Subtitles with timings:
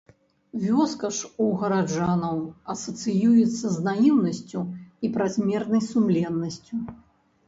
[0.61, 2.39] Вёска ж у гараджанаў
[2.73, 4.63] асацыюецца з наіўнасцю
[5.07, 6.81] і празмернай сумленнасцю.